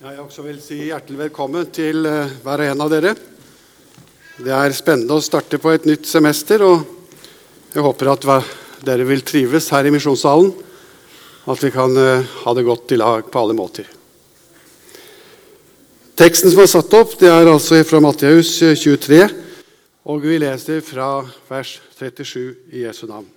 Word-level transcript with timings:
Jeg 0.00 0.16
også 0.16 0.40
vil 0.46 0.56
si 0.64 0.78
hjertelig 0.86 1.18
velkommen 1.26 1.66
til 1.76 2.06
eh, 2.08 2.30
hver 2.40 2.62
og 2.62 2.70
en 2.70 2.82
av 2.86 2.88
dere. 2.88 3.10
Det 4.40 4.52
er 4.56 4.72
spennende 4.72 5.18
å 5.18 5.20
starte 5.20 5.58
på 5.60 5.74
et 5.74 5.84
nytt 5.84 6.06
semester, 6.08 6.62
og 6.64 6.86
jeg 7.74 7.84
håper 7.84 8.08
at 8.08 8.24
dere 8.80 9.04
vil 9.04 9.20
trives 9.28 9.66
her 9.68 9.84
i 9.84 9.92
misjonssalen. 9.92 10.54
At 11.52 11.60
vi 11.60 11.68
kan 11.74 11.92
eh, 12.00 12.24
ha 12.46 12.54
det 12.56 12.64
godt 12.64 12.94
i 12.96 12.98
lag 13.02 13.28
på 13.28 13.42
alle 13.42 13.56
måter. 13.58 13.90
Teksten 16.16 16.48
som 16.54 16.62
er 16.64 16.70
satt 16.72 16.96
opp, 16.96 17.12
det 17.20 17.28
er 17.28 17.52
altså 17.52 17.82
fra 17.84 18.00
Matteus 18.00 18.54
23, 18.56 19.20
eh, 19.20 19.36
og 20.08 20.24
vi 20.24 20.40
leser 20.40 20.80
fra 20.80 21.10
vers 21.52 21.76
37 22.00 22.72
i 22.72 22.86
Jesu 22.86 23.04
navn. 23.04 23.28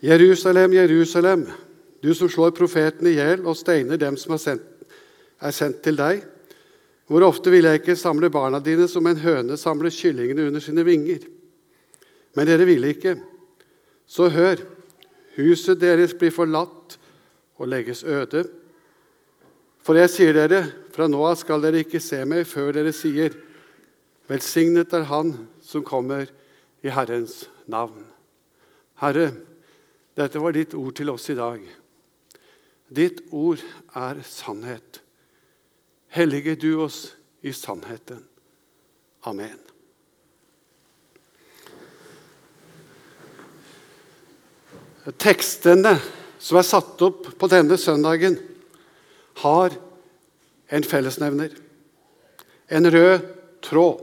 Jerusalem, 0.00 0.72
Jerusalem, 0.72 1.46
du 2.00 2.14
som 2.14 2.28
slår 2.30 2.54
profeten 2.54 3.08
i 3.10 3.16
hjel 3.16 3.42
og 3.42 3.56
steiner 3.58 3.98
dem 3.98 4.16
som 4.20 4.36
er 4.36 4.42
sendt, 4.42 4.66
er 5.42 5.54
sendt 5.54 5.80
til 5.82 5.98
deg. 5.98 6.22
Hvor 7.08 7.24
ofte 7.26 7.50
vil 7.50 7.66
jeg 7.66 7.80
ikke 7.80 7.96
samle 7.98 8.30
barna 8.30 8.60
dine 8.62 8.86
som 8.90 9.06
en 9.08 9.18
høne 9.18 9.56
samler 9.58 9.90
kyllingene 9.94 10.46
under 10.50 10.62
sine 10.62 10.84
vinger? 10.86 11.24
Men 12.36 12.46
dere 12.46 12.66
ville 12.68 12.92
ikke. 12.94 13.16
Så 14.06 14.28
hør, 14.30 14.60
huset 15.38 15.80
deres 15.80 16.14
blir 16.14 16.34
forlatt 16.34 16.98
og 17.58 17.70
legges 17.70 18.04
øde. 18.04 18.44
For 19.82 19.98
jeg 19.98 20.12
sier 20.12 20.36
dere, 20.36 20.62
fra 20.94 21.08
nå 21.10 21.22
av 21.26 21.38
skal 21.40 21.62
dere 21.64 21.82
ikke 21.82 22.02
se 22.02 22.20
meg 22.28 22.46
før 22.46 22.74
dere 22.76 22.94
sier:" 22.94 23.34
Velsignet 24.28 24.92
er 24.92 25.08
Han 25.08 25.48
som 25.64 25.82
kommer 25.82 26.26
i 26.84 26.90
Herrens 26.92 27.48
navn. 27.66 28.04
Herre, 29.00 29.30
dette 30.18 30.40
var 30.42 30.54
ditt 30.56 30.74
ord 30.74 30.96
til 30.98 31.12
oss 31.12 31.28
i 31.30 31.36
dag. 31.38 31.62
Ditt 32.90 33.20
ord 33.30 33.62
er 33.94 34.18
sannhet. 34.26 35.00
Hellige 36.10 36.56
du 36.58 36.72
oss 36.82 37.12
i 37.44 37.52
sannheten. 37.54 38.24
Amen. 39.28 39.58
Tekstene 45.18 45.94
som 46.42 46.58
er 46.58 46.66
satt 46.66 47.00
opp 47.04 47.30
på 47.38 47.48
denne 47.50 47.78
søndagen, 47.80 48.36
har 49.38 49.74
en 50.74 50.84
fellesnevner. 50.84 51.54
En 52.68 52.90
rød 52.90 53.22
tråd. 53.64 54.02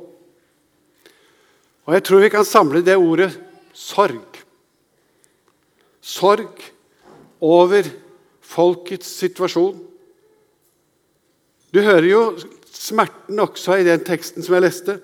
Og 1.85 1.93
jeg 1.93 2.05
tror 2.07 2.23
vi 2.23 2.31
kan 2.33 2.47
samle 2.47 2.81
det 2.85 2.95
ordet 2.97 3.29
sorg 3.75 4.34
sorg 6.05 6.61
over 7.41 7.87
folkets 8.45 9.09
situasjon. 9.17 9.79
Du 11.73 11.81
hører 11.81 12.07
jo 12.07 12.21
smerten 12.69 13.41
også 13.41 13.79
i 13.79 13.87
den 13.87 14.03
teksten 14.05 14.45
som 14.45 14.55
jeg 14.55 14.65
leste. 14.67 14.99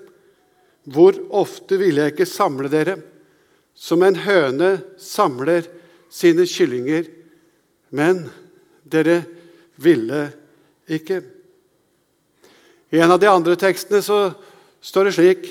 Hvor 0.86 1.16
ofte 1.34 1.78
ville 1.80 2.04
jeg 2.04 2.14
ikke 2.14 2.28
samle 2.28 2.70
dere, 2.70 2.96
som 3.74 4.02
en 4.04 4.18
høne 4.24 4.76
samler 5.00 5.66
sine 6.12 6.46
kyllinger, 6.48 7.06
men 7.94 8.26
dere 8.84 9.22
ville 9.82 10.26
ikke. 10.92 11.22
I 12.92 13.00
en 13.00 13.14
av 13.14 13.20
de 13.22 13.30
andre 13.30 13.56
tekstene 13.56 14.02
så 14.04 14.20
står 14.82 15.08
det 15.08 15.14
slik 15.16 15.44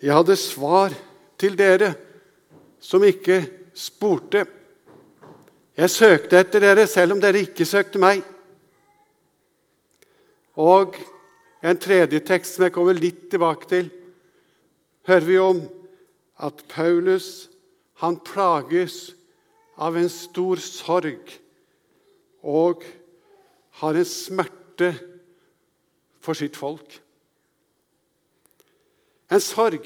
Jeg 0.00 0.12
hadde 0.12 0.36
svar 0.36 0.94
til 1.40 1.56
dere 1.56 1.94
som 2.80 3.04
ikke 3.04 3.40
spurte. 3.76 4.44
Jeg 5.76 5.92
søkte 5.92 6.38
etter 6.40 6.62
dere 6.64 6.86
selv 6.88 7.12
om 7.12 7.20
dere 7.20 7.42
ikke 7.44 7.66
søkte 7.68 8.00
meg. 8.00 8.22
Og 10.56 10.96
en 11.60 11.80
tredje 11.80 12.22
tekst 12.24 12.56
som 12.56 12.64
jeg 12.64 12.72
kommer 12.72 12.96
litt 12.96 13.26
tilbake 13.32 13.68
til, 13.68 13.90
hører 15.04 15.26
vi 15.26 15.36
om 15.38 15.60
at 16.40 16.64
Paulus 16.72 17.50
han 18.00 18.16
plages 18.24 19.12
av 19.76 19.96
en 20.00 20.08
stor 20.12 20.60
sorg 20.64 21.34
og 22.40 22.84
har 23.82 23.98
en 24.00 24.08
smerte 24.08 24.90
for 26.24 26.36
sitt 26.38 26.56
folk. 26.56 26.88
En 29.28 29.42
sorg 29.42 29.84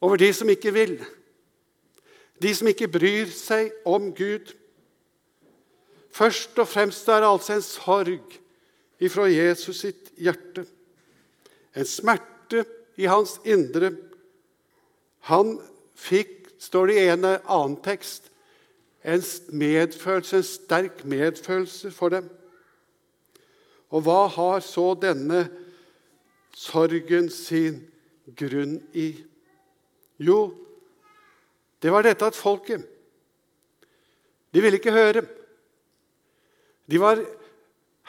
over 0.00 0.16
de 0.16 0.32
som 0.32 0.48
ikke 0.48 0.72
vil, 0.74 0.96
de 2.42 2.54
som 2.56 2.68
ikke 2.72 2.90
bryr 2.90 3.30
seg 3.34 3.70
om 3.86 4.10
Gud. 4.16 4.54
Først 6.12 6.58
og 6.60 6.68
fremst 6.68 7.08
er 7.08 7.22
det 7.22 7.30
altså 7.30 7.56
en 7.56 7.64
sorg 7.64 8.38
ifra 9.02 9.26
Jesus 9.30 9.80
sitt 9.80 10.12
hjerte. 10.20 10.66
En 11.74 11.88
smerte 11.88 12.66
i 13.00 13.08
hans 13.08 13.38
indre. 13.48 13.94
Han 15.30 15.56
fikk, 15.96 16.50
står 16.60 16.90
det 16.90 16.98
i 17.00 17.08
en 17.14 17.26
annen 17.26 17.78
tekst, 17.82 18.28
en 19.02 19.24
medfølelse, 19.50 20.36
en 20.36 20.46
sterk 20.46 21.02
medfølelse 21.08 21.90
for 21.90 22.12
dem. 22.12 22.28
Og 23.90 24.04
hva 24.06 24.26
har 24.30 24.62
så 24.64 24.92
denne 24.94 25.46
sorgen 26.56 27.28
sin 27.32 27.80
grunn 28.38 28.78
i? 28.94 29.10
Jo, 30.22 30.52
det 31.82 31.90
var 31.90 32.06
dette 32.06 32.28
at 32.28 32.38
folket 32.38 32.84
De 34.52 34.60
ville 34.60 34.76
ikke 34.76 34.92
høre. 34.92 35.24
De 36.90 36.98
var 37.00 37.20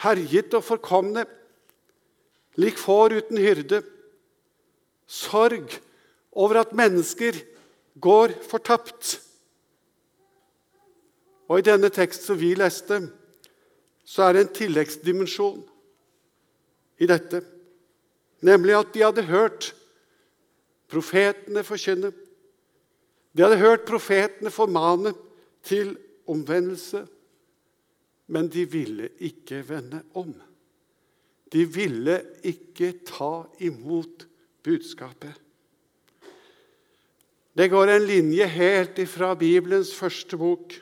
herjet 0.03 0.53
og 0.57 0.65
forkomne, 0.65 1.25
lik 2.59 2.77
får 2.77 3.17
uten 3.19 3.41
hyrde. 3.41 3.81
Sorg 5.09 5.77
over 6.33 6.61
at 6.63 6.73
mennesker 6.75 7.37
går 8.01 8.33
fortapt. 8.49 9.19
Og 11.49 11.59
I 11.59 11.67
denne 11.67 11.91
teksten 11.93 12.31
som 12.31 12.39
vi 12.39 12.53
leste, 12.57 13.01
så 14.05 14.25
er 14.25 14.33
det 14.33 14.43
en 14.43 14.55
tilleggsdimensjon 14.57 15.61
i 17.03 17.07
dette. 17.09 17.43
Nemlig 18.43 18.75
at 18.75 18.93
de 18.95 19.03
hadde 19.05 19.25
hørt 19.29 19.71
profetene 20.91 21.63
forkynne. 21.65 22.11
De 23.33 23.45
hadde 23.45 23.61
hørt 23.61 23.85
profetene 23.87 24.51
formane 24.53 25.13
til 25.65 25.95
omvendelse 26.29 27.05
men 28.27 28.47
de 28.47 28.65
ville 28.69 29.09
ikke 29.19 29.61
vende 29.67 30.01
om. 30.13 30.33
De 31.53 31.65
ville 31.69 32.17
ikke 32.43 32.93
ta 33.05 33.43
imot 33.61 34.27
budskapet. 34.63 35.33
Det 37.53 37.69
går 37.69 37.91
en 37.93 38.07
linje 38.09 38.47
helt 38.49 38.97
ifra 39.03 39.35
Bibelens 39.37 39.93
første 39.95 40.37
bok, 40.37 40.73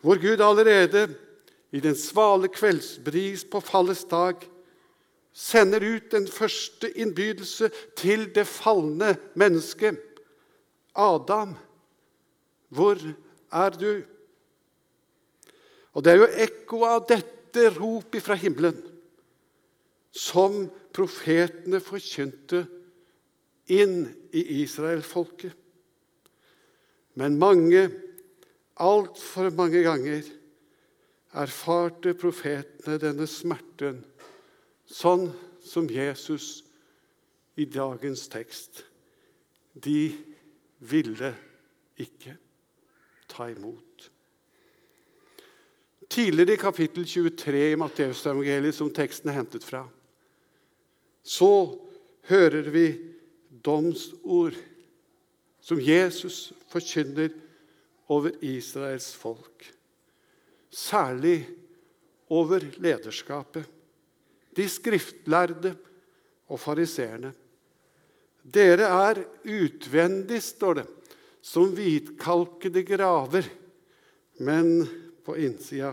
hvor 0.00 0.16
Gud 0.20 0.40
allerede 0.40 1.14
i 1.72 1.80
den 1.80 1.96
svale 1.96 2.48
kveldsbris 2.48 3.44
på 3.44 3.60
fallets 3.60 4.04
dag 4.08 4.40
sender 5.32 5.84
ut 5.94 6.10
den 6.12 6.28
første 6.28 6.90
innbydelse 6.98 7.70
til 7.96 8.26
det 8.34 8.46
falne 8.46 9.16
mennesket. 9.34 10.00
Adam, 10.94 11.54
hvor 12.68 12.98
er 13.52 13.70
du? 13.70 14.02
Og 15.92 16.04
Det 16.04 16.12
er 16.12 16.20
jo 16.22 16.30
ekko 16.46 16.84
av 16.88 17.06
dette 17.08 17.68
ropet 17.76 18.24
fra 18.24 18.36
himmelen 18.38 18.78
som 20.12 20.64
profetene 20.92 21.80
forkynte 21.80 22.64
inn 23.72 24.06
i 24.32 24.42
israelfolket. 24.62 25.52
Men 27.16 27.36
mange, 27.40 27.86
altfor 28.80 29.52
mange 29.56 29.82
ganger, 29.84 30.24
erfarte 31.32 32.12
profetene 32.16 32.98
denne 33.00 33.28
smerten, 33.28 34.02
sånn 34.88 35.30
som 35.64 35.88
Jesus 35.88 36.62
i 37.56 37.68
dagens 37.68 38.26
tekst. 38.32 38.82
De 39.72 40.12
ville 40.88 41.32
ikke 42.00 42.36
ta 43.32 43.48
imot. 43.52 43.91
Tidligere 46.12 46.58
i 46.58 46.60
kapittel 46.60 47.06
23 47.08 47.60
i 47.72 47.76
Matteusevangeliet, 47.80 48.76
som 48.76 48.90
teksten 48.92 49.30
er 49.32 49.38
hentet 49.38 49.64
fra, 49.64 49.86
så 51.24 51.78
hører 52.28 52.68
vi 52.74 52.84
domsord 53.64 54.58
som 55.62 55.80
Jesus 55.80 56.50
forkynner 56.68 57.32
over 58.12 58.36
Israels 58.44 59.08
folk. 59.16 59.64
Særlig 60.68 61.46
over 62.28 62.66
lederskapet, 62.76 63.64
de 64.52 64.68
skriftlærde 64.68 65.72
og 66.52 66.60
fariseerne. 66.60 67.32
Dere 68.42 68.90
er 69.08 69.24
utvendig, 69.48 70.42
står 70.44 70.82
det, 70.82 70.86
som 71.40 71.72
hvitkalkede 71.72 72.84
graver 72.84 73.48
men 74.42 74.88
på 75.24 75.36
innsida 75.38 75.92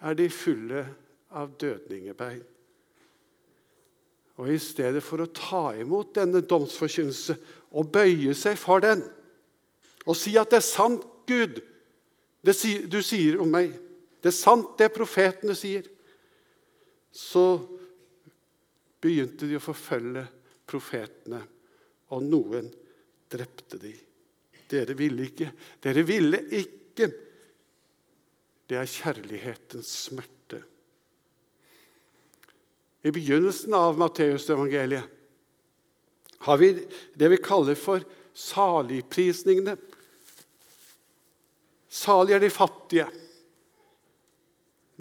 er 0.00 0.16
de 0.16 0.28
fulle 0.32 0.84
av 1.36 1.52
dødningebein. 1.60 2.42
Og 4.40 4.48
i 4.48 4.58
stedet 4.62 5.02
for 5.04 5.20
å 5.20 5.32
ta 5.36 5.64
imot 5.76 6.14
denne 6.16 6.40
domsforkynnelse 6.40 7.36
og 7.76 7.90
bøye 7.92 8.32
seg 8.38 8.56
for 8.58 8.82
den 8.84 9.04
og 10.08 10.16
si 10.16 10.32
at 10.40 10.48
det 10.52 10.60
er 10.60 10.64
sant, 10.64 11.04
Gud, 11.28 11.60
det 12.40 12.54
du 12.90 12.96
sier 13.04 13.36
om 13.42 13.50
meg, 13.52 13.74
det 14.20 14.30
er 14.32 14.36
sant, 14.36 14.72
det 14.80 14.88
profetene 14.94 15.54
sier, 15.54 15.84
så 17.12 17.60
begynte 19.00 19.48
de 19.48 19.58
å 19.58 19.62
forfølge 19.62 20.24
profetene, 20.68 21.40
og 22.10 22.24
noen 22.26 22.66
drepte 23.30 23.78
de. 23.78 23.92
Dere 24.70 24.96
ville 24.98 25.28
ikke. 25.28 25.50
Dere 25.82 26.02
ville 26.06 26.40
ikke. 26.58 27.08
Det 28.70 28.78
er 28.78 28.86
kjærlighetens 28.86 29.88
smerte. 30.06 30.60
I 33.02 33.10
begynnelsen 33.10 33.74
av 33.74 33.98
Matteusevangeliet 33.98 35.16
har 36.46 36.60
vi 36.60 36.68
det 37.18 37.30
vi 37.32 37.40
kaller 37.42 37.74
for 37.74 38.04
saligprisningene. 38.36 39.74
Salig 41.90 42.36
er 42.38 42.44
de 42.44 42.52
fattige. 42.54 43.08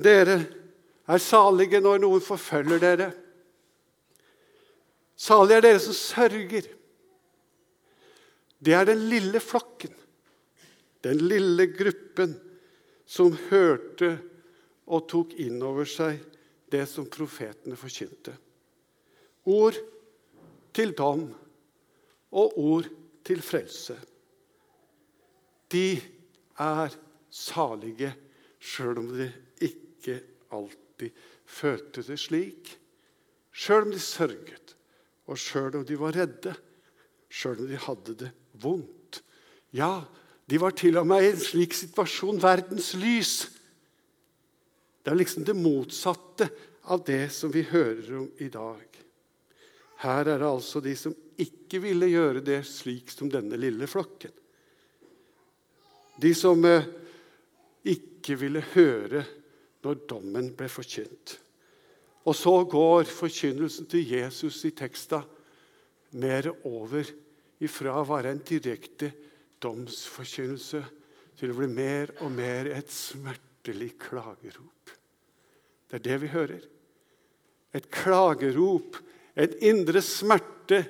Dere 0.02 0.40
er 1.06 1.22
salige 1.22 1.84
når 1.86 2.02
noen 2.02 2.26
forfølger 2.26 2.82
dere. 2.82 3.12
Salig 5.14 5.60
er 5.60 5.66
dere 5.70 5.86
som 5.86 5.94
sørger. 5.94 6.74
Det 8.60 8.74
er 8.74 8.90
den 8.90 9.06
lille 9.14 9.40
flokken, 9.44 9.94
den 11.06 11.28
lille 11.30 11.70
gruppen, 11.78 12.40
som 13.10 13.34
hørte 13.50 14.12
og 14.90 15.08
tok 15.10 15.34
inn 15.42 15.58
over 15.66 15.88
seg 15.90 16.20
det 16.70 16.84
som 16.90 17.08
profetene 17.10 17.78
forkynte. 17.80 18.36
Ord 19.50 19.78
til 20.76 20.94
dom 20.98 21.26
og 22.38 22.58
ord 22.62 22.90
til 23.26 23.42
frelse. 23.42 23.98
De 25.70 25.98
er 26.60 26.94
salige 27.34 28.12
sjøl 28.62 29.02
om 29.02 29.10
de 29.18 29.30
ikke 29.66 30.20
alltid 30.54 31.18
følte 31.50 32.04
det 32.06 32.20
slik. 32.22 32.74
Sjøl 33.50 33.88
om 33.88 33.94
de 33.94 34.02
sørget, 34.02 34.76
og 35.30 35.38
sjøl 35.38 35.82
om 35.82 35.86
de 35.86 35.98
var 36.00 36.16
redde, 36.16 36.54
sjøl 37.30 37.64
om 37.64 37.70
de 37.70 37.80
hadde 37.86 38.16
det 38.24 38.32
vondt. 38.62 39.22
Ja, 39.74 40.06
de 40.50 40.58
var 40.58 40.74
til 40.74 40.98
og 40.98 41.06
med 41.08 41.24
i 41.24 41.32
en 41.34 41.42
slik 41.42 41.76
situasjon 41.78 42.40
verdens 42.42 42.96
lys. 42.98 43.34
Det 45.04 45.12
er 45.12 45.20
liksom 45.20 45.46
det 45.46 45.58
motsatte 45.58 46.48
av 46.90 47.04
det 47.06 47.28
som 47.36 47.52
vi 47.54 47.62
hører 47.70 48.16
om 48.18 48.30
i 48.42 48.50
dag. 48.50 48.86
Her 50.02 50.32
er 50.32 50.40
det 50.42 50.48
altså 50.48 50.82
de 50.82 50.96
som 50.98 51.14
ikke 51.40 51.82
ville 51.84 52.10
gjøre 52.10 52.42
det 52.46 52.64
slik 52.68 53.12
som 53.14 53.30
denne 53.32 53.60
lille 53.60 53.88
flokken. 53.90 54.34
De 56.20 56.32
som 56.36 56.66
eh, 56.66 56.88
ikke 57.88 58.40
ville 58.40 58.64
høre 58.74 59.24
når 59.86 60.02
dommen 60.10 60.50
ble 60.58 60.68
forkynt. 60.72 61.38
Og 62.28 62.36
så 62.36 62.56
går 62.70 63.08
forkynnelsen 63.08 63.88
til 63.92 64.08
Jesus 64.18 64.64
i 64.68 64.74
teksta 64.76 65.22
mer 66.20 66.50
over 66.68 67.08
ifra 67.64 68.00
å 68.00 68.08
være 68.08 68.34
en 68.34 68.44
direkte 68.46 69.12
domsforkynnelse 69.62 70.82
til 71.40 71.52
å 71.52 71.58
bli 71.58 71.70
mer 71.72 72.14
og 72.24 72.34
mer 72.36 72.70
et 72.74 72.92
smertelig 72.92 73.94
klagerop. 74.02 74.94
Det 75.90 76.00
er 76.00 76.06
det 76.06 76.18
vi 76.24 76.32
hører. 76.34 76.62
Et 77.74 77.90
klagerop, 77.94 78.98
en 79.40 79.56
indre 79.64 80.02
smerte 80.04 80.84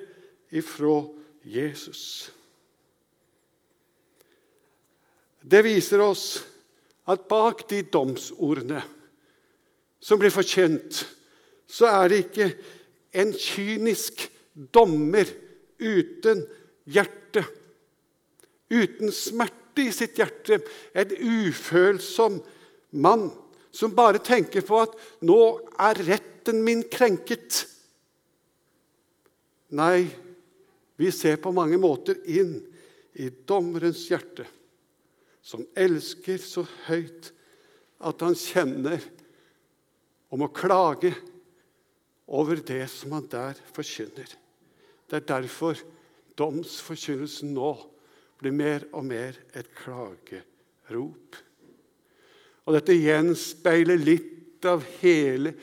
ifra 0.56 0.96
Jesus. 1.46 2.30
Det 5.40 5.62
viser 5.64 6.02
oss 6.04 6.24
at 7.10 7.28
bak 7.30 7.64
de 7.70 7.82
domsordene 7.88 8.82
som 10.00 10.20
blir 10.20 10.32
forkjent, 10.32 11.04
så 11.70 11.88
er 11.90 12.10
det 12.10 12.20
ikke 12.24 12.50
en 13.20 13.32
kynisk 13.36 14.26
dommer 14.72 15.28
uten 15.80 16.44
hjerte. 16.90 17.44
Uten 18.70 19.12
smerte 19.12 19.84
i 19.84 19.92
sitt 19.94 20.18
hjerte. 20.18 20.60
En 20.94 21.12
ufølsom 21.12 22.40
mann 22.90 23.28
som 23.70 23.94
bare 23.94 24.22
tenker 24.22 24.64
på 24.66 24.80
at 24.82 24.96
'nå 25.22 25.40
er 25.78 25.94
retten 26.06 26.62
min 26.64 26.82
krenket'. 26.82 27.66
Nei, 29.70 30.10
vi 30.96 31.10
ser 31.10 31.36
på 31.36 31.52
mange 31.54 31.78
måter 31.78 32.18
inn 32.26 32.58
i 33.14 33.30
dommerens 33.46 34.08
hjerte, 34.10 34.46
som 35.42 35.62
elsker 35.76 36.38
så 36.38 36.66
høyt 36.88 37.30
at 38.00 38.20
han 38.20 38.34
kjenner 38.34 38.98
om 40.30 40.42
å 40.42 40.52
klage 40.52 41.14
over 42.30 42.60
det 42.62 42.84
som 42.90 43.12
han 43.12 43.26
der 43.30 43.58
forkynner. 43.74 44.28
Det 45.10 45.16
er 45.16 45.26
derfor 45.26 45.78
domsforkynnelsen 46.38 47.54
nå 47.54 47.72
blir 48.40 48.54
mer 48.56 48.86
og 48.96 49.04
mer 49.06 49.36
et 49.56 49.68
klagerop. 49.76 51.38
Og 52.66 52.76
dette 52.76 52.96
gjenspeiler 52.96 54.00
litt 54.00 54.66
av 54.68 54.84
hele 55.00 55.54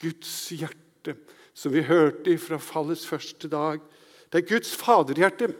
Guds 0.00 0.32
hjerte, 0.52 1.16
som 1.56 1.72
vi 1.72 1.84
hørte 1.86 2.36
fra 2.40 2.58
fallets 2.60 3.06
første 3.08 3.48
dag. 3.52 3.80
Det 4.28 4.42
er 4.42 4.50
Guds 4.50 4.72
faderhjerte 4.76 5.50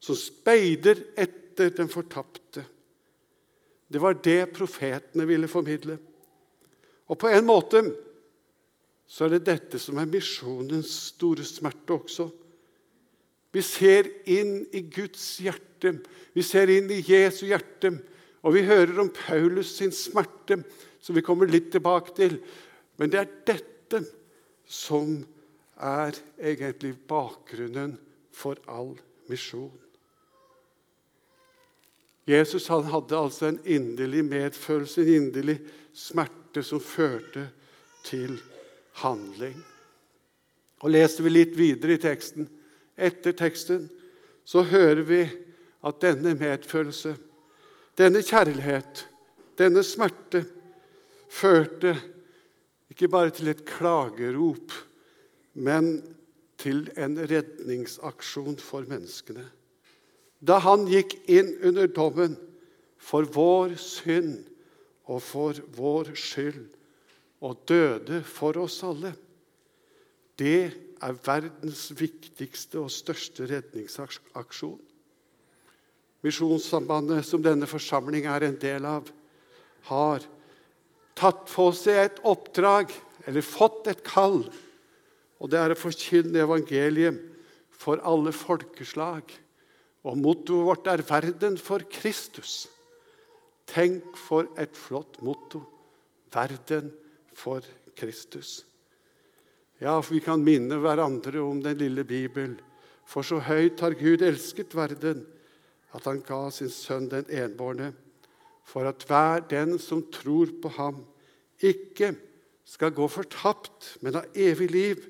som 0.00 0.16
speider 0.16 1.02
etter 1.20 1.72
den 1.76 1.90
fortapte. 1.92 2.64
Det 3.90 4.00
var 4.00 4.16
det 4.22 4.52
profetene 4.54 5.26
ville 5.28 5.50
formidle. 5.50 5.98
Og 7.10 7.18
på 7.18 7.28
en 7.28 7.46
måte 7.46 7.82
så 9.10 9.26
er 9.26 9.34
det 9.34 9.48
dette 9.48 9.80
som 9.82 9.98
er 9.98 10.08
misjonens 10.08 10.92
store 11.10 11.44
smerte 11.44 11.96
også. 11.96 12.28
Vi 13.50 13.62
ser 13.66 14.06
inn 14.30 14.62
i 14.72 14.84
Guds 14.86 15.24
hjerte, 15.42 15.96
vi 16.32 16.42
ser 16.46 16.70
inn 16.70 16.90
i 16.92 17.02
Jesu 17.02 17.46
hjerte. 17.48 17.96
Og 18.40 18.54
vi 18.56 18.64
hører 18.64 18.96
om 19.02 19.10
Paulus 19.12 19.74
sin 19.76 19.92
smerte, 19.92 20.62
som 21.00 21.16
vi 21.16 21.24
kommer 21.24 21.50
litt 21.50 21.68
tilbake 21.74 22.14
til. 22.16 22.38
Men 22.96 23.12
det 23.12 23.20
er 23.20 23.34
dette 23.52 24.00
som 24.64 25.18
er 25.80 26.16
egentlig 26.38 26.94
bakgrunnen 27.08 27.96
for 28.32 28.60
all 28.70 28.94
misjon. 29.28 29.72
Jesus 32.30 32.68
hadde 32.70 33.16
altså 33.16 33.48
en 33.48 33.58
inderlig 33.64 34.22
medfølelse, 34.28 35.02
en 35.02 35.14
inderlig 35.24 35.58
smerte 35.96 36.62
som 36.62 36.80
førte 36.80 37.48
til 38.06 38.36
handling. 39.02 39.56
Og 40.80 40.92
Leser 40.94 41.26
vi 41.26 41.32
litt 41.32 41.56
videre 41.58 41.96
i 41.96 42.02
teksten, 42.02 42.46
etter 43.00 43.34
teksten, 43.36 43.88
så 44.44 44.62
hører 44.66 45.02
vi 45.06 45.20
at 45.86 46.00
denne 46.02 46.34
medfølelse, 46.38 47.14
denne 47.98 48.22
kjærlighet, 48.24 49.06
denne 49.58 49.82
smerte 49.84 50.44
førte 51.30 51.94
ikke 52.90 53.08
bare 53.08 53.32
til 53.34 53.50
et 53.52 53.64
klagerop, 53.68 54.74
men 55.54 56.00
til 56.60 56.88
en 57.00 57.16
redningsaksjon 57.30 58.58
for 58.60 58.84
menneskene. 58.88 59.46
Da 60.40 60.58
han 60.64 60.86
gikk 60.88 61.16
inn 61.28 61.52
under 61.68 61.88
dommen 61.92 62.36
for 63.00 63.28
vår 63.28 63.76
synd 63.80 64.38
og 65.10 65.22
for 65.24 65.56
vår 65.76 66.12
skyld 66.18 66.66
og 67.40 67.64
døde 67.68 68.20
for 68.24 68.56
oss 68.60 68.80
alle. 68.84 69.12
Det 70.36 70.89
er 71.00 71.18
verdens 71.24 71.88
viktigste 71.96 72.80
og 72.82 72.92
største 72.92 73.46
redningsaksjon. 73.48 74.80
Misjonssambandet, 76.20 77.24
som 77.24 77.42
denne 77.42 77.68
forsamling 77.68 78.26
er 78.28 78.44
en 78.44 78.58
del 78.60 78.84
av, 78.84 79.08
har 79.88 80.26
tatt 81.16 81.46
på 81.48 81.70
seg 81.76 82.02
et 82.02 82.20
oppdrag, 82.28 82.92
eller 83.28 83.44
fått 83.44 83.88
et 83.92 84.02
kall, 84.04 84.42
og 85.40 85.52
det 85.52 85.60
er 85.60 85.72
å 85.72 85.78
forkynne 85.80 86.44
evangeliet 86.44 87.16
for 87.80 88.00
alle 88.04 88.32
folkeslag. 88.36 89.24
Og 90.04 90.16
mottoet 90.16 90.66
vårt 90.66 90.86
er 90.88 91.02
'Verden 91.04 91.58
for 91.58 91.80
Kristus'. 91.80 92.68
Tenk 93.66 94.16
for 94.16 94.48
et 94.58 94.76
flott 94.76 95.20
motto. 95.22 95.62
Verden 96.32 96.92
for 97.32 97.60
Kristus. 97.96 98.64
Ja, 99.80 99.96
for 100.02 100.12
vi 100.14 100.20
kan 100.20 100.42
minne 100.44 100.76
hverandre 100.80 101.40
om 101.40 101.62
den 101.64 101.78
lille 101.80 102.04
Bibel. 102.04 102.58
For 103.08 103.26
så 103.26 103.40
høyt 103.42 103.80
har 103.80 103.96
Gud 103.98 104.22
elsket 104.22 104.74
verden, 104.76 105.24
at 105.96 106.04
han 106.06 106.20
ga 106.22 106.44
sin 106.54 106.70
sønn 106.70 107.08
den 107.10 107.26
enbårne, 107.32 107.90
for 108.62 108.86
at 108.86 109.02
hver 109.08 109.42
den 109.50 109.78
som 109.82 110.04
tror 110.12 110.52
på 110.62 110.70
ham, 110.76 111.00
ikke 111.58 112.12
skal 112.64 112.92
gå 112.94 113.08
fortapt, 113.10 113.96
men 114.00 114.14
ha 114.14 114.22
evig 114.36 114.70
liv. 114.70 115.00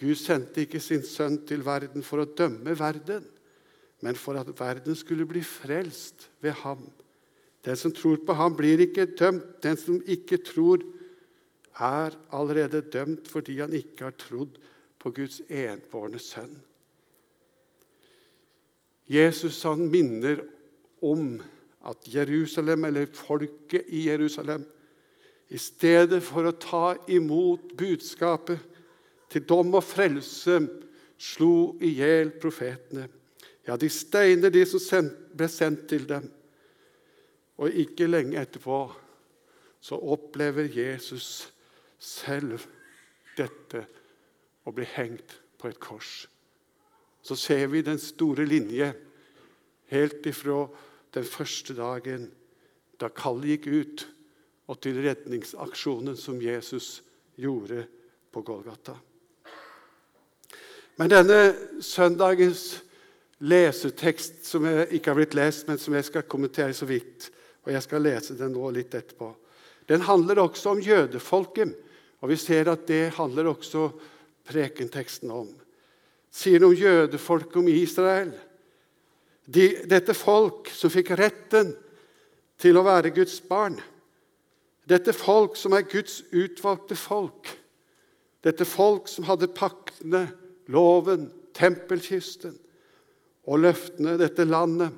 Gud 0.00 0.18
sendte 0.18 0.64
ikke 0.64 0.80
sin 0.82 1.02
sønn 1.06 1.40
til 1.48 1.64
verden 1.64 2.04
for 2.04 2.20
å 2.20 2.28
dømme 2.28 2.74
verden, 2.76 3.24
men 4.04 4.16
for 4.16 4.36
at 4.40 4.52
verden 4.58 4.96
skulle 4.96 5.26
bli 5.28 5.42
frelst 5.44 6.28
ved 6.44 6.58
ham. 6.64 6.82
Den 7.64 7.76
som 7.76 7.92
tror 7.92 8.20
på 8.24 8.36
ham, 8.36 8.54
blir 8.56 8.80
ikke 8.80 9.10
dømt. 9.16 9.60
Den 9.64 9.76
som 9.76 9.98
ikke 10.08 10.40
tror, 10.44 10.80
er 11.78 12.16
allerede 12.34 12.82
dømt 12.92 13.28
fordi 13.28 13.60
han 13.60 13.72
ikke 13.76 14.08
har 14.08 14.16
trodd 14.18 14.58
på 15.00 15.12
Guds 15.16 15.40
enbårne 15.48 16.18
sønn. 16.20 16.52
Jesus 19.10 19.62
han 19.66 19.88
minner 19.90 20.42
om 21.02 21.40
at 21.88 22.04
Jerusalem, 22.14 22.84
eller 22.84 23.06
folket 23.06 23.88
i 23.88 24.06
Jerusalem, 24.08 24.66
i 25.50 25.58
stedet 25.58 26.20
for 26.22 26.46
å 26.46 26.58
ta 26.60 26.92
imot 27.10 27.72
budskapet 27.78 28.60
til 29.30 29.46
dom 29.48 29.74
og 29.74 29.82
frelse, 29.82 30.60
slo 31.20 31.76
i 31.82 31.94
hjel 31.98 32.30
profetene. 32.40 33.08
Ja, 33.66 33.76
de 33.76 33.90
steiner 33.92 34.52
de 34.52 34.62
som 34.66 35.08
ble 35.36 35.48
sendt 35.50 35.88
til 35.90 36.06
dem. 36.08 36.28
Og 37.60 37.74
ikke 37.76 38.08
lenge 38.08 38.40
etterpå 38.40 38.78
så 39.80 39.98
opplever 40.12 40.68
Jesus 40.72 41.50
selv 42.00 42.64
dette 43.36 43.84
å 44.66 44.72
bli 44.74 44.86
hengt 44.96 45.36
på 45.60 45.68
et 45.68 45.80
kors. 45.80 46.26
Så 47.22 47.36
ser 47.36 47.68
vi 47.68 47.84
den 47.84 48.00
store 48.00 48.46
linje 48.48 48.90
helt 49.92 50.26
ifra 50.26 50.64
den 51.14 51.26
første 51.28 51.76
dagen 51.76 52.30
da 53.00 53.10
kallet 53.12 53.56
gikk 53.56 53.68
ut, 53.68 54.06
og 54.70 54.78
til 54.78 55.00
redningsaksjonen 55.02 56.14
som 56.16 56.38
Jesus 56.40 57.00
gjorde 57.40 57.82
på 58.30 58.42
Golgata. 58.46 58.94
Men 61.00 61.10
denne 61.10 61.40
søndagens 61.82 62.64
lesetekst, 63.40 64.44
som 64.46 64.66
jeg 64.68 64.86
ikke 64.98 65.10
har 65.10 65.18
blitt 65.18 65.34
lest, 65.34 65.66
men 65.66 65.80
som 65.80 65.96
jeg 65.96 66.06
skal 66.06 66.28
kommentere 66.28 66.76
så 66.76 66.86
vidt, 66.86 67.30
og 67.64 67.72
jeg 67.72 67.82
skal 67.82 68.04
lese 68.04 68.36
den 68.38 68.52
nå 68.54 68.70
litt 68.76 68.94
etterpå, 68.94 69.32
den 69.88 70.04
handler 70.06 70.44
også 70.44 70.76
om 70.76 70.82
jødefolket. 70.84 71.72
Og 72.20 72.32
vi 72.32 72.38
ser 72.40 72.68
at 72.72 72.86
det 72.88 73.14
handler 73.16 73.52
også 73.52 73.88
prekenteksten 74.48 75.30
om. 75.32 75.48
Sier 76.30 76.62
noe 76.62 76.74
om 76.74 76.78
jødefolket, 76.78 77.56
om 77.58 77.70
Israel. 77.72 78.34
De, 79.50 79.66
dette 79.88 80.14
folk 80.14 80.68
som 80.74 80.92
fikk 80.92 81.14
retten 81.18 81.72
til 82.60 82.76
å 82.76 82.84
være 82.86 83.12
Guds 83.16 83.40
barn. 83.48 83.78
Dette 84.90 85.14
folk 85.16 85.56
som 85.58 85.74
er 85.74 85.88
Guds 85.88 86.20
utvalgte 86.30 86.98
folk. 86.98 87.50
Dette 88.44 88.66
folk 88.68 89.08
som 89.10 89.26
hadde 89.28 89.50
paktene, 89.52 90.26
loven, 90.70 91.28
tempelkisten 91.56 92.54
og 93.50 93.64
løftene, 93.64 94.16
dette 94.20 94.46
landet 94.46 94.94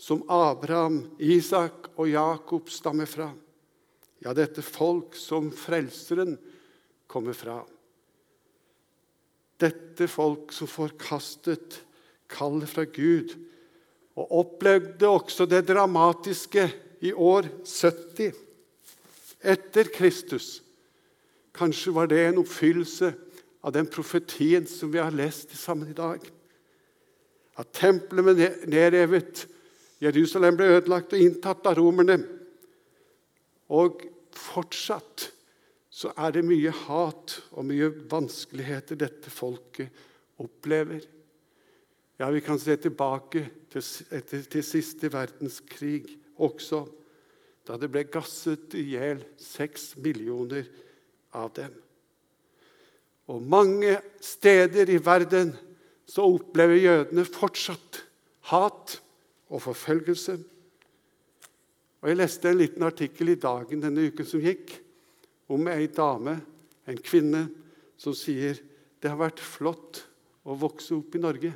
som 0.00 0.22
Abraham, 0.30 1.04
Isak 1.18 1.88
og 1.96 2.10
Jakob 2.10 2.68
stammer 2.70 3.08
fra. 3.08 3.30
Ja, 4.24 4.34
dette 4.36 4.62
folk 4.64 5.16
som 5.18 5.50
Frelseren 5.54 6.36
kommer 7.14 7.36
fra. 7.36 7.60
Dette 9.62 10.08
folk 10.10 10.52
som 10.52 10.68
forkastet 10.68 11.78
kallet 12.30 12.70
fra 12.70 12.84
Gud 12.90 13.36
og 14.18 14.32
opplevde 14.40 15.10
også 15.10 15.46
det 15.46 15.62
dramatiske 15.68 16.66
i 17.06 17.12
år 17.14 17.46
70 17.62 18.34
etter 19.44 19.90
Kristus. 19.94 20.58
Kanskje 21.54 21.94
var 21.94 22.10
det 22.10 22.22
en 22.24 22.40
oppfyllelse 22.42 23.12
av 23.64 23.74
den 23.76 23.86
profetien 23.90 24.66
som 24.68 24.90
vi 24.92 25.02
har 25.02 25.14
lest 25.14 25.54
sammen 25.56 25.90
i 25.92 25.96
dag. 25.96 26.22
At 27.54 27.70
tempelet 27.76 28.26
ble 28.26 28.48
nedrevet, 28.70 29.44
Jerusalem 30.02 30.58
ble 30.58 30.72
ødelagt 30.74 31.14
og 31.14 31.22
inntatt 31.22 31.66
av 31.70 31.78
romerne. 31.78 32.18
Og 33.70 34.02
fortsatt 34.34 35.30
så 35.94 36.10
er 36.18 36.32
det 36.34 36.42
mye 36.42 36.72
hat 36.74 37.36
og 37.54 37.68
mye 37.68 37.86
vanskeligheter 38.10 38.98
dette 38.98 39.30
folket 39.30 39.94
opplever. 40.42 41.04
Ja, 42.18 42.30
Vi 42.30 42.40
kan 42.40 42.58
se 42.58 42.76
tilbake 42.76 43.44
til, 43.70 43.82
etter, 44.10 44.42
til 44.42 44.64
siste 44.66 45.12
verdenskrig 45.12 46.18
også, 46.34 46.84
da 47.66 47.78
det 47.78 47.90
ble 47.94 48.04
gasset 48.10 48.74
i 48.74 48.88
hjel 48.94 49.22
seks 49.38 49.94
millioner 50.02 50.66
av 51.34 51.54
dem. 51.54 51.72
Og 53.30 53.42
mange 53.42 53.96
steder 54.20 54.90
i 54.90 54.98
verden 54.98 55.54
så 56.06 56.26
opplever 56.26 56.76
jødene 56.76 57.24
fortsatt 57.24 58.02
hat 58.50 58.98
og 59.48 59.62
forfølgelse. 59.62 60.36
Og 62.02 62.08
Jeg 62.10 62.18
leste 62.18 62.50
en 62.50 62.58
liten 62.58 62.82
artikkel 62.82 63.32
i 63.32 63.40
Dagen 63.40 63.80
denne 63.80 64.10
uken 64.10 64.26
som 64.28 64.42
gikk, 64.42 64.83
om 65.52 65.68
ei 65.68 65.88
dame, 65.92 66.38
en 66.84 67.00
kvinne, 67.00 67.46
som 67.96 68.16
sier 68.16 68.58
det 69.00 69.10
har 69.10 69.20
vært 69.20 69.40
flott 69.40 70.02
å 70.44 70.56
vokse 70.58 70.96
opp 70.96 71.14
i 71.16 71.22
Norge 71.22 71.52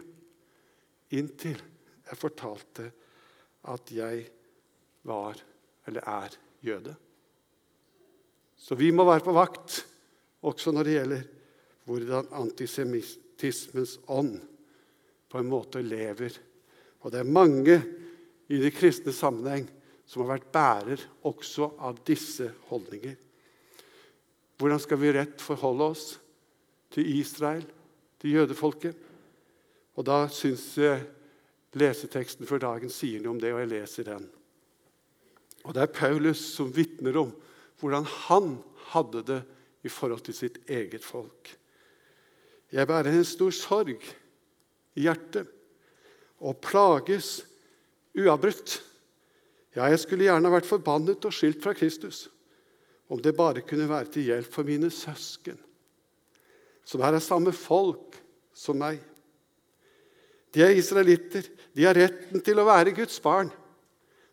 inntil 1.16 1.58
jeg 2.08 2.20
fortalte 2.20 2.88
at 3.68 3.92
jeg 3.92 4.24
var 5.08 5.40
eller 5.88 6.08
er 6.08 6.36
jøde. 6.64 6.94
Så 8.56 8.76
vi 8.78 8.90
må 8.92 9.06
være 9.08 9.24
på 9.24 9.34
vakt 9.36 9.82
også 10.48 10.72
når 10.74 10.88
det 10.88 10.96
gjelder 10.96 11.26
hvordan 11.88 12.32
antisemittismens 12.40 13.96
ånd 14.12 14.36
på 15.28 15.40
en 15.40 15.48
måte 15.48 15.82
lever. 15.84 16.32
Og 17.04 17.12
det 17.12 17.22
er 17.22 17.36
mange 17.38 17.78
i 18.48 18.60
det 18.60 18.72
kristne 18.76 19.12
sammenheng 19.14 19.68
som 20.08 20.24
har 20.24 20.34
vært 20.36 20.52
bærer 20.52 21.04
også 21.28 21.74
av 21.84 22.00
disse 22.08 22.48
holdninger. 22.70 23.16
Hvordan 24.58 24.80
skal 24.82 24.98
vi 24.98 25.12
rett 25.14 25.42
forholde 25.42 25.86
oss 25.92 26.06
til 26.94 27.06
Israel, 27.20 27.62
til 28.18 28.40
jødefolket? 28.40 28.96
Og 29.98 30.06
Da 30.06 30.26
syns 30.30 30.72
jeg 30.78 31.04
leseteksten 31.78 32.46
for 32.46 32.58
dagen 32.62 32.90
sier 32.90 33.22
noe 33.22 33.36
om 33.36 33.40
det, 33.42 33.52
og 33.54 33.62
jeg 33.62 33.70
leser 33.70 34.08
den. 34.08 34.26
Og 35.64 35.74
Det 35.74 35.82
er 35.82 35.94
Paulus 35.94 36.42
som 36.54 36.72
vitner 36.74 37.16
om 37.22 37.30
hvordan 37.78 38.06
han 38.26 38.56
hadde 38.90 39.22
det 39.22 39.42
i 39.86 39.90
forhold 39.92 40.24
til 40.26 40.34
sitt 40.34 40.58
eget 40.66 41.04
folk. 41.04 41.52
Jeg 42.72 42.86
bærer 42.86 43.14
en 43.14 43.24
stor 43.24 43.54
sorg 43.54 44.02
i 44.98 45.04
hjertet 45.06 45.46
og 46.42 46.58
plages 46.62 47.44
uavbrutt. 48.18 48.82
Ja, 49.76 49.86
jeg 49.86 50.00
skulle 50.02 50.26
gjerne 50.26 50.50
vært 50.50 50.66
forbannet 50.66 51.24
og 51.24 51.34
skilt 51.34 51.62
fra 51.62 51.76
Kristus 51.78 52.26
om 53.08 53.20
det 53.22 53.36
bare 53.36 53.64
kunne 53.64 53.88
være 53.88 54.12
til 54.12 54.28
hjelp 54.28 54.52
for 54.52 54.68
mine 54.68 54.90
søsken, 54.92 55.56
som 56.84 57.02
her 57.04 57.16
er 57.16 57.24
samme 57.24 57.52
folk 57.56 58.16
som 58.56 58.78
meg. 58.80 59.00
De 60.54 60.62
er 60.64 60.76
israelitter. 60.76 61.44
De 61.76 61.84
har 61.84 61.96
retten 61.96 62.40
til 62.44 62.60
å 62.60 62.66
være 62.68 62.94
Guds 62.96 63.18
barn. 63.22 63.50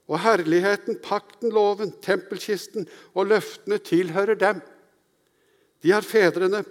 Og 0.05 0.21
herligheten, 0.21 0.99
pakten, 1.03 1.51
loven, 1.53 1.91
tempelkisten 2.03 2.87
og 3.13 3.31
løftene 3.33 3.79
tilhører 3.83 4.37
dem. 4.39 4.61
De 5.83 5.91
har 5.93 6.05
fedrene, 6.05 6.63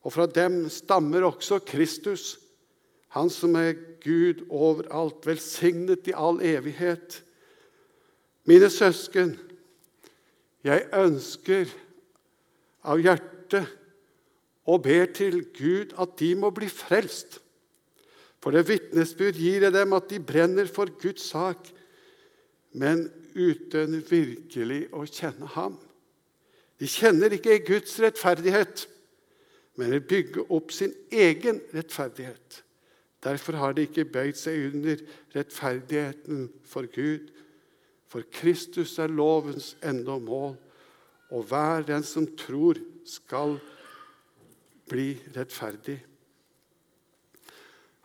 og 0.00 0.14
fra 0.14 0.26
dem 0.30 0.62
stammer 0.72 1.26
også 1.28 1.60
Kristus, 1.66 2.38
han 3.12 3.28
som 3.32 3.56
er 3.58 3.74
Gud 4.04 4.44
overalt, 4.48 5.26
velsignet 5.26 6.06
i 6.08 6.14
all 6.14 6.38
evighet. 6.46 7.18
Mine 8.48 8.70
søsken, 8.70 9.34
jeg 10.66 10.88
ønsker 10.92 11.70
av 12.84 13.00
hjertet 13.00 13.68
og 14.70 14.82
ber 14.84 15.08
til 15.16 15.42
Gud 15.56 15.94
at 16.00 16.16
de 16.20 16.34
må 16.38 16.50
bli 16.54 16.68
frelst. 16.70 17.40
For 18.40 18.54
det 18.54 18.68
vitnesbyrd 18.68 19.36
gir 19.40 19.66
jeg 19.66 19.74
dem 19.74 19.96
at 19.96 20.08
de 20.12 20.20
brenner 20.22 20.68
for 20.70 20.90
Guds 21.00 21.26
sak, 21.32 21.66
men 22.72 23.08
uten 23.34 23.98
virkelig 24.08 24.86
å 24.96 25.04
kjenne 25.08 25.48
ham. 25.56 25.76
De 26.80 26.88
kjenner 26.88 27.34
ikke 27.36 27.60
Guds 27.66 27.98
rettferdighet, 28.00 28.86
men 29.76 29.92
vil 29.96 30.06
bygge 30.08 30.46
opp 30.52 30.72
sin 30.72 30.94
egen 31.12 31.60
rettferdighet. 31.74 32.62
Derfor 33.20 33.58
har 33.60 33.76
de 33.76 33.84
ikke 33.84 34.08
bøyd 34.08 34.38
seg 34.40 34.70
under 34.70 35.02
rettferdigheten 35.34 36.46
for 36.64 36.88
Gud, 36.88 37.28
for 38.10 38.26
Kristus 38.34 38.96
er 38.98 39.12
lovens 39.12 39.76
ende 39.86 40.10
og 40.10 40.22
mål, 40.26 40.54
og 41.30 41.46
hver 41.46 41.84
den 41.86 42.02
som 42.02 42.26
tror, 42.38 42.78
skal 43.06 43.56
bli 44.90 45.14
rettferdig. 45.36 45.96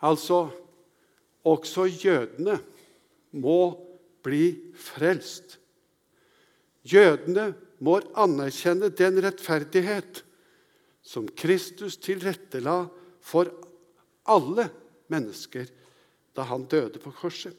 Altså 0.06 0.48
også 1.46 1.88
jødene 1.90 2.60
må 3.34 3.60
bli 4.26 4.54
frelst 4.78 5.60
Jødene 6.86 7.50
må 7.82 7.98
anerkjenne 8.14 8.92
den 8.94 9.18
rettferdighet 9.26 10.22
som 11.06 11.26
Kristus 11.38 11.98
tilrettela 11.98 12.84
for 13.26 13.50
alle 14.30 14.68
mennesker 15.10 15.70
da 16.38 16.46
han 16.46 16.68
døde 16.70 17.02
på 17.02 17.14
korset. 17.16 17.56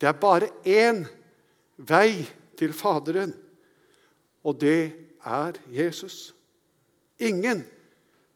Det 0.00 0.08
er 0.08 0.18
bare 0.20 0.50
én 0.66 1.04
vei 1.76 2.24
til 2.58 2.72
Faderen, 2.76 3.32
og 4.44 4.58
det 4.60 4.92
er 5.24 5.58
Jesus. 5.72 6.34
Ingen 7.18 7.64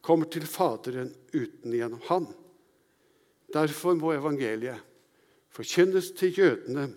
kommer 0.03 0.31
til 0.31 0.47
Faderen 0.47 1.11
uten 1.35 1.75
gjennom 1.75 2.03
Han. 2.09 2.29
Derfor 3.53 3.97
må 3.99 4.13
evangeliet 4.17 4.85
forkynnes 5.53 6.13
til 6.17 6.39
jødene 6.39 6.89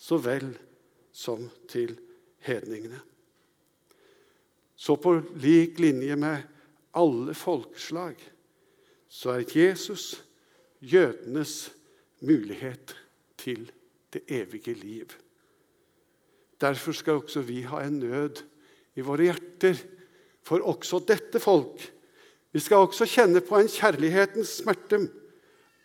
så 0.00 0.18
vel 0.20 0.52
som 1.12 1.48
til 1.68 1.96
hedningene. 2.46 3.00
Så 4.76 4.96
på 4.96 5.18
lik 5.36 5.78
linje 5.78 6.16
med 6.16 6.46
alle 6.96 7.34
folkeslag 7.34 8.16
så 9.08 9.36
er 9.36 9.50
Jesus 9.54 10.24
jødenes 10.80 11.72
mulighet 12.20 12.94
til 13.40 13.70
det 14.12 14.22
evige 14.28 14.74
liv. 14.74 15.08
Derfor 16.60 16.92
skal 16.92 17.22
også 17.22 17.40
vi 17.40 17.62
ha 17.64 17.80
en 17.86 18.00
nød 18.02 18.42
i 18.98 19.04
våre 19.04 19.30
hjerter 19.30 19.80
for 20.44 20.60
også 20.66 21.00
dette 21.08 21.40
folk. 21.40 21.80
Vi 22.52 22.60
skal 22.60 22.84
også 22.84 23.06
kjenne 23.08 23.40
på 23.40 23.60
en 23.60 23.70
kjærlighetens 23.70 24.58
smerte 24.60 25.06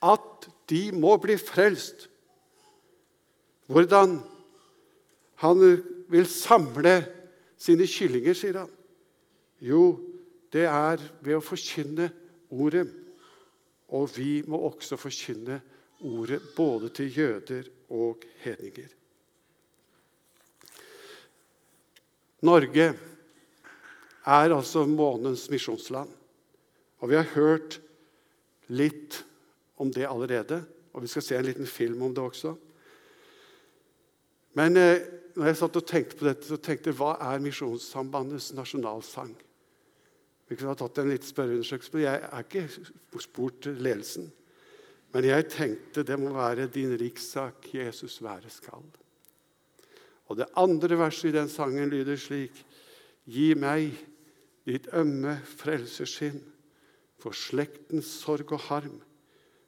at 0.04 0.50
de 0.70 0.90
må 0.98 1.16
bli 1.22 1.38
frelst. 1.40 2.10
Hvordan 3.72 4.20
han 5.42 5.62
vil 6.10 6.28
samle 6.30 6.98
sine 7.58 7.88
kyllinger, 7.90 8.36
sier 8.38 8.60
han. 8.64 8.74
Jo, 9.62 9.96
det 10.54 10.68
er 10.70 11.02
ved 11.24 11.38
å 11.38 11.44
forkynne 11.44 12.10
ordet. 12.54 12.86
Og 13.96 14.10
vi 14.18 14.42
må 14.50 14.60
også 14.68 14.98
forkynne 15.00 15.62
ordet 15.62 15.75
både 16.56 16.90
til 16.94 17.18
jøder 17.18 17.70
og 17.90 18.24
hedninger. 18.44 18.92
Norge 22.46 22.88
er 24.26 24.54
altså 24.54 24.86
månens 24.86 25.50
misjonsland. 25.50 26.10
Og 27.00 27.10
vi 27.10 27.18
har 27.18 27.34
hørt 27.36 27.80
litt 28.68 29.24
om 29.78 29.92
det 29.94 30.08
allerede, 30.08 30.64
og 30.94 31.04
vi 31.04 31.12
skal 31.12 31.26
se 31.26 31.38
en 31.38 31.46
liten 31.46 31.68
film 31.68 32.02
om 32.02 32.14
det 32.16 32.24
også. 32.24 32.56
Men 34.56 34.78
eh, 34.80 35.04
når 35.36 35.50
jeg 35.50 35.60
satt 35.60 35.80
og 35.82 35.88
tenkte 35.88 36.18
på 36.20 36.28
dette, 36.30 36.48
så 36.48 36.58
tenkte 36.58 36.90
jeg 36.90 36.98
hva 36.98 37.18
er 37.20 37.44
Misjonssambandets 37.44 38.54
nasjonalsang? 38.56 39.34
Vi 40.48 40.56
kunne 40.56 40.72
ha 40.72 40.80
tatt 40.80 41.02
en 41.02 41.10
liten 41.12 41.28
spørreundersøkelse, 41.28 41.92
men 41.94 42.06
jeg 42.06 42.22
er 42.24 42.46
ikke 42.46 43.22
spurt 43.26 43.68
ledelsen. 43.68 44.30
Men 45.16 45.30
jeg 45.30 45.48
tenkte 45.48 46.04
det 46.04 46.18
må 46.20 46.34
være 46.36 46.68
'din 46.68 46.92
rikssak 47.00 47.70
Jesus 47.72 48.20
være 48.20 48.52
skal'. 48.52 49.00
Og 50.28 50.38
Det 50.38 50.46
andre 50.58 50.98
verset 51.00 51.30
i 51.30 51.38
den 51.38 51.48
sangen 51.48 51.90
lyder 51.90 52.18
slik.: 52.20 52.66
Gi 53.26 53.54
meg 53.56 53.96
ditt 54.68 54.90
ømme 54.94 55.40
frelseskinn 55.46 56.42
for 57.18 57.32
slektens 57.32 58.06
sorg 58.06 58.52
og 58.52 58.60
harm. 58.68 59.00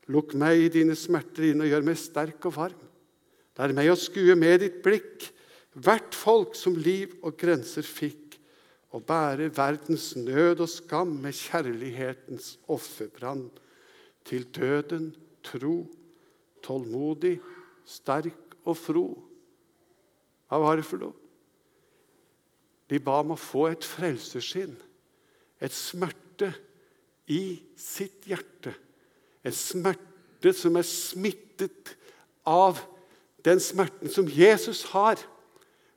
Lukk 0.08 0.36
meg 0.36 0.60
i 0.60 0.68
dine 0.70 0.96
smerter 0.96 1.48
inn 1.48 1.64
og 1.64 1.68
gjør 1.72 1.86
meg 1.86 1.98
sterk 1.98 2.46
og 2.46 2.56
varm. 2.56 2.84
Lær 3.58 3.74
meg 3.74 3.90
å 3.90 3.96
skue 3.96 4.36
med 4.36 4.60
ditt 4.60 4.84
blikk 4.84 5.30
hvert 5.74 6.14
folk 6.16 6.56
som 6.56 6.76
liv 6.76 7.16
og 7.24 7.38
grenser 7.38 7.88
fikk, 7.88 8.36
og 8.92 9.06
bære 9.06 9.48
verdens 9.56 10.16
nød 10.16 10.60
og 10.60 10.70
skam 10.70 11.16
med 11.22 11.34
kjærlighetens 11.34 12.58
offerbrann. 12.68 13.50
Til 14.26 14.44
døden 14.44 15.16
tro, 15.48 15.86
tålmodig, 16.66 17.38
sterk 17.88 18.58
og 18.68 18.78
fro. 18.78 19.08
Hva 20.48 20.60
var 20.64 20.80
det 20.80 20.86
for 20.88 21.02
noe? 21.02 21.16
De 22.88 23.00
ba 23.04 23.20
om 23.20 23.34
å 23.36 23.40
få 23.40 23.66
et 23.72 23.84
frelseskinn, 23.84 24.78
et 25.60 25.74
smerte, 25.76 26.54
i 27.28 27.60
sitt 27.76 28.24
hjerte. 28.28 28.72
En 29.44 29.52
smerte 29.52 30.54
som 30.56 30.78
er 30.80 30.86
smittet 30.88 31.92
av 32.48 32.80
den 33.44 33.60
smerten 33.60 34.12
som 34.12 34.30
Jesus 34.32 34.86
har. 34.94 35.20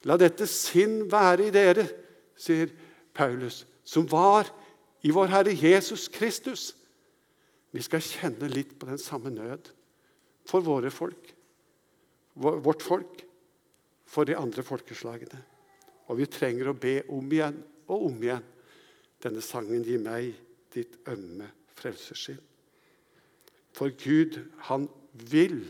La 0.06 0.16
dette 0.18 0.48
sinn 0.50 1.04
være 1.10 1.48
i 1.48 1.54
dere, 1.54 1.86
sier 2.34 2.72
Paulus, 3.14 3.64
som 3.84 4.06
var 4.10 4.50
i 5.06 5.12
vår 5.14 5.30
Herre 5.30 5.54
Jesus 5.54 6.08
Kristus. 6.12 6.70
Vi 7.70 7.83
skal 7.85 8.02
kjenne 8.02 8.50
litt 8.50 8.74
på 8.78 8.88
den 8.88 8.98
samme 8.98 9.30
nød 9.33 9.70
for 10.48 10.64
våre 10.66 10.90
folk, 10.90 11.30
vårt 12.35 12.83
folk, 12.83 13.24
for 14.11 14.26
de 14.26 14.35
andre 14.35 14.64
folkeslagene. 14.66 15.38
Og 16.11 16.18
vi 16.18 16.26
trenger 16.26 16.72
å 16.72 16.78
be 16.78 16.96
om 17.14 17.28
igjen 17.30 17.61
og 17.90 18.09
om 18.09 18.22
igjen 18.22 18.46
denne 19.22 19.42
sangen 19.44 19.85
'Gi 19.85 19.98
meg 20.02 20.33
ditt 20.74 20.96
ømme 21.06 21.46
frelseskinn'. 21.78 22.42
For 23.72 23.92
Gud, 23.94 24.40
han 24.66 24.88
vil 25.12 25.62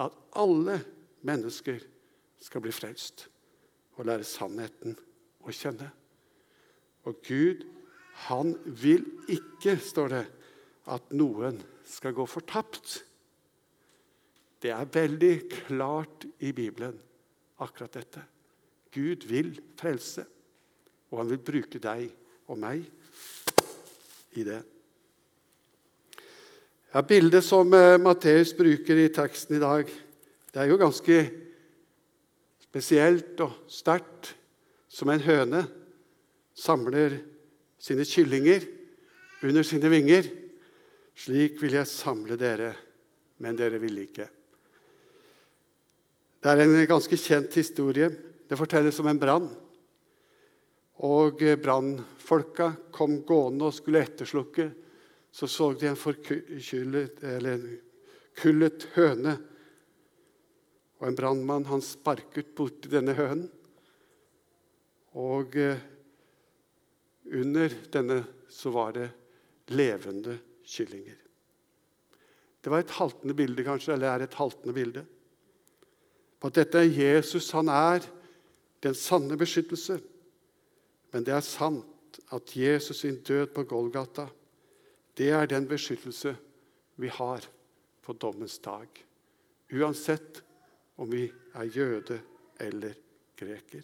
at 0.00 0.16
alle 0.34 0.80
mennesker 1.22 1.78
skal 2.40 2.64
bli 2.64 2.72
frelst 2.72 3.28
og 3.98 4.08
lære 4.08 4.26
sannheten 4.26 4.96
å 5.44 5.52
kjenne. 5.54 5.90
Og 7.06 7.20
Gud, 7.26 7.64
han 8.26 8.54
vil 8.64 9.04
ikke, 9.28 9.76
står 9.78 10.08
det, 10.08 10.24
at 10.90 11.12
noen 11.16 11.58
skal 11.86 12.14
gå 12.16 12.26
fortapt. 12.28 12.98
Det 14.60 14.72
er 14.74 14.92
veldig 14.92 15.34
klart 15.54 16.26
i 16.44 16.52
Bibelen, 16.52 16.96
akkurat 17.62 17.96
dette. 17.96 18.24
Gud 18.92 19.24
vil 19.30 19.54
frelse, 19.78 20.26
og 21.10 21.22
han 21.22 21.30
vil 21.30 21.42
bruke 21.46 21.80
deg 21.82 22.10
og 22.50 22.58
meg 22.60 22.84
i 24.36 24.44
det. 24.46 24.60
Ja, 26.90 27.02
Bildet 27.06 27.46
som 27.46 27.70
eh, 27.74 28.00
Matteus 28.02 28.50
bruker 28.58 28.98
i 28.98 29.12
teksten 29.14 29.56
i 29.56 29.62
dag, 29.62 29.90
det 30.50 30.58
er 30.58 30.66
jo 30.66 30.80
ganske 30.80 31.20
spesielt 32.64 33.38
og 33.44 33.54
sterkt. 33.70 34.34
Som 34.90 35.06
en 35.12 35.22
høne 35.22 35.60
samler 36.58 37.12
sine 37.78 38.02
kyllinger 38.02 38.64
under 39.46 39.62
sine 39.62 39.86
vinger. 39.92 40.26
Slik 41.20 41.58
vil 41.60 41.74
jeg 41.76 41.88
samle 41.88 42.38
dere, 42.40 42.70
men 43.44 43.58
dere 43.58 43.80
vil 43.82 43.98
ikke. 44.06 44.28
Det 46.40 46.52
er 46.52 46.62
en 46.64 46.76
ganske 46.88 47.18
kjent 47.20 47.56
historie. 47.60 48.08
Det 48.48 48.56
fortelles 48.56 48.96
om 49.02 49.10
en 49.10 49.20
brann. 49.20 49.50
Og 51.04 51.42
brannfolka 51.60 52.70
kom 52.92 53.18
gående 53.28 53.68
og 53.68 53.76
skulle 53.76 54.00
etterslukke 54.04 54.70
så 55.30 55.46
så 55.46 55.72
de 55.72 55.86
en 55.86 55.96
forkyllet, 55.96 57.22
eller 57.22 57.52
en 57.52 57.78
kullet 58.40 58.88
høne. 58.96 59.36
Og 60.98 61.06
en 61.08 61.16
brannmann 61.16 61.68
han 61.70 61.84
sparket 61.84 62.50
borti 62.56 62.90
denne 62.90 63.14
hønen. 63.14 63.46
Og 65.20 65.56
eh, 65.58 65.80
under 67.30 67.72
denne 67.92 68.20
så 68.50 68.72
var 68.74 68.94
det 68.98 69.08
levende 69.74 70.36
kyllinger. 70.66 71.18
Det 72.60 72.70
var 72.70 72.82
et 72.84 72.96
haltende 72.98 73.34
bilde, 73.34 73.64
kanskje, 73.64 73.94
eller 73.94 74.10
er 74.10 74.26
et 74.26 74.36
haltende 74.36 74.74
bilde. 74.76 75.04
På 76.40 76.48
at 76.48 76.58
dette 76.60 76.78
er 76.78 76.92
Jesus. 76.92 77.50
Han 77.56 77.68
er 77.68 78.04
den 78.82 78.94
sanne 78.94 79.36
beskyttelse. 79.40 80.00
Men 81.12 81.24
det 81.24 81.34
er 81.34 81.44
sant 81.44 82.20
at 82.32 82.56
Jesus 82.56 83.00
sin 83.02 83.22
død 83.24 83.46
på 83.54 83.64
Golgata 83.64 84.28
det 85.20 85.30
er 85.36 85.46
den 85.46 85.66
beskyttelse 85.68 86.36
vi 86.96 87.08
har 87.12 87.44
på 88.02 88.12
dommens 88.12 88.58
dag. 88.58 88.88
Uansett 89.72 90.42
om 90.96 91.10
vi 91.10 91.26
er 91.54 91.64
jøde 91.64 92.20
eller 92.60 92.94
greker. 93.36 93.82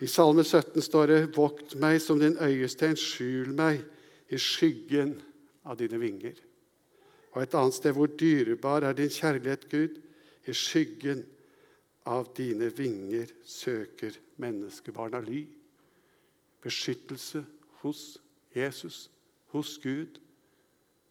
I 0.00 0.06
Salme 0.06 0.44
17 0.44 0.82
står 0.82 1.06
det:" 1.06 1.36
Vokt 1.36 1.74
meg 1.74 2.00
som 2.00 2.18
din 2.18 2.36
øyestein, 2.40 2.96
skjul 2.96 3.52
meg 3.54 3.84
i 4.32 4.38
skyggen 4.40 5.14
av 5.68 5.76
dine 5.80 6.00
vinger. 6.00 6.38
Og 7.32 7.42
et 7.42 7.54
annet 7.56 7.76
sted 7.76 7.94
hvor 7.96 8.10
dyrebar 8.18 8.84
er 8.86 8.96
din 8.96 9.12
kjærlighet, 9.12 9.68
Gud. 9.70 10.00
I 10.48 10.54
skyggen 10.56 11.22
av 12.08 12.32
dine 12.36 12.70
vinger 12.74 13.30
søker 13.46 14.16
menneskebarna 14.42 15.20
ly. 15.22 15.44
Beskyttelse 16.62 17.44
hos 17.82 18.18
Jesus 18.54 19.08
hos 19.52 19.76
Gud, 19.82 20.18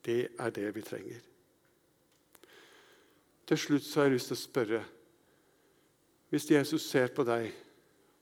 det 0.05 0.31
er 0.39 0.49
det 0.49 0.69
vi 0.75 0.81
trenger. 0.81 1.21
Til 3.47 3.57
slutt 3.57 3.85
så 3.85 3.99
har 3.99 4.09
jeg 4.09 4.17
lyst 4.17 4.31
til 4.31 4.37
å 4.37 4.41
spørre 4.41 4.81
hvis 6.31 6.47
Jesus 6.47 6.85
ser 6.87 7.11
på 7.11 7.25
deg 7.27 7.49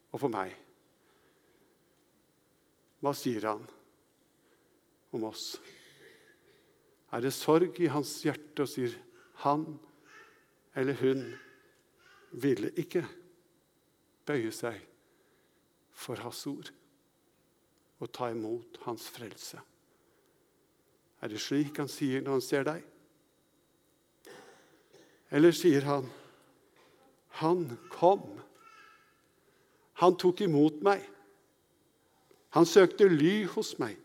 og 0.09 0.21
på 0.23 0.29
meg? 0.33 0.55
Hva 2.99 3.13
sier 3.13 3.45
han 3.45 3.62
om 5.15 5.26
oss? 5.30 5.58
Er 7.12 7.24
det 7.26 7.34
sorg 7.34 7.80
i 7.82 7.89
hans 7.89 8.12
hjerte 8.26 8.65
og 8.65 8.69
sier 8.69 8.93
han 9.43 9.65
eller 10.78 11.00
hun 11.00 11.24
ville 12.39 12.69
ikke 12.78 13.02
bøye 14.30 14.52
seg 14.54 14.78
for 15.98 16.22
hans 16.22 16.43
ord 16.52 16.69
og 18.00 18.12
ta 18.15 18.30
imot 18.32 18.78
hans 18.86 19.10
frelse? 19.12 19.60
Er 21.19 21.34
det 21.34 21.41
slik 21.43 21.82
han 21.82 21.89
sier 21.91 22.24
når 22.24 22.38
han 22.38 22.45
ser 22.45 22.67
deg? 22.69 22.86
Eller 25.30 25.54
sier 25.54 25.86
han, 25.86 26.08
'Han 27.39 27.78
kom. 27.91 28.41
Han 30.02 30.15
tok 30.17 30.41
imot 30.41 30.82
meg. 30.84 31.04
Han 32.50 32.65
søkte 32.65 33.08
ly 33.08 33.45
hos 33.45 33.78
meg. 33.80 33.95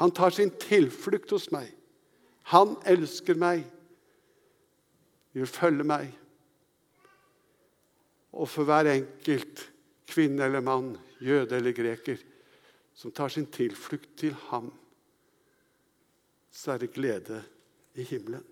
Han 0.00 0.12
tar 0.16 0.32
sin 0.32 0.50
tilflukt 0.56 1.30
hos 1.34 1.50
meg. 1.52 1.68
Han 2.48 2.72
elsker 2.88 3.36
meg, 3.36 3.66
vil 5.36 5.46
følge 5.46 5.84
meg.' 5.84 6.16
Og 8.30 8.48
for 8.48 8.64
hver 8.64 8.86
enkelt 8.86 9.64
kvinne 10.08 10.46
eller 10.46 10.62
mann, 10.64 10.94
jøde 11.20 11.56
eller 11.56 11.74
greker, 11.74 12.16
som 12.94 13.12
tar 13.12 13.28
sin 13.28 13.46
tilflukt 13.50 14.12
til 14.16 14.32
ham, 14.48 14.70
så 16.50 16.72
er 16.72 16.78
det 16.78 16.92
glede 16.94 17.42
i 17.94 18.06
himmelen. 18.06 18.44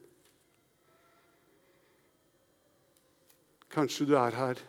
Kanskje 3.70 4.06
du 4.08 4.14
er 4.18 4.34
her 4.34 4.60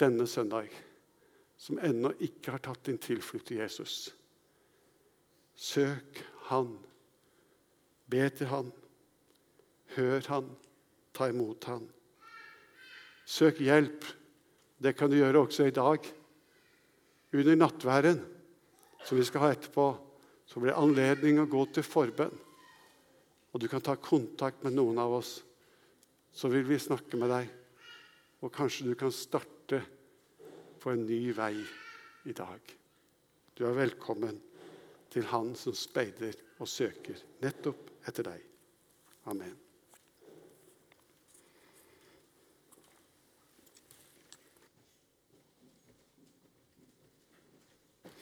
denne 0.00 0.26
søndag 0.26 0.72
som 1.56 1.78
ennå 1.78 2.14
ikke 2.24 2.56
har 2.56 2.62
tatt 2.64 2.86
din 2.86 2.98
tilflukt 2.98 3.46
til 3.50 3.62
Jesus. 3.62 4.14
Søk 5.54 6.20
Han. 6.50 6.76
Be 8.10 8.28
til 8.30 8.50
Han. 8.50 8.72
Hør 9.94 10.20
Han. 10.28 10.50
Ta 11.14 11.28
imot 11.30 11.64
Han. 11.70 11.88
Søk 13.24 13.60
hjelp. 13.62 14.04
Det 14.82 14.96
kan 14.98 15.10
du 15.10 15.16
gjøre 15.16 15.46
også 15.46 15.68
i 15.68 15.74
dag. 15.74 16.02
Under 17.34 17.56
nattværen, 17.56 18.20
som 19.04 19.18
vi 19.18 19.24
skal 19.26 19.40
ha 19.40 19.52
etterpå, 19.54 19.86
så 20.46 20.60
blir 20.60 20.72
det 20.72 20.80
anledning 20.80 21.40
å 21.40 21.48
gå 21.50 21.64
til 21.72 21.86
forbønn. 21.86 22.34
Og 23.54 23.62
du 23.62 23.68
kan 23.70 23.82
ta 23.82 23.94
kontakt 23.96 24.64
med 24.66 24.74
noen 24.74 24.98
av 24.98 25.14
oss. 25.20 25.38
Så 26.34 26.50
vil 26.50 26.66
vi 26.66 26.78
snakke 26.82 27.18
med 27.18 27.30
deg. 27.30 27.50
Og 28.42 28.52
kanskje 28.52 28.90
du 28.90 28.94
kan 28.98 29.14
starte 29.14 29.80
på 30.82 30.92
en 30.92 31.06
ny 31.06 31.30
vei 31.32 31.54
i 32.26 32.34
dag. 32.36 32.60
Du 33.54 33.64
er 33.64 33.78
velkommen 33.78 34.36
til 35.14 35.28
Han 35.30 35.54
som 35.58 35.76
speider 35.78 36.34
og 36.58 36.68
søker 36.70 37.20
nettopp 37.44 37.92
etter 38.08 38.26
deg. 38.26 38.42
Amen. 39.30 39.54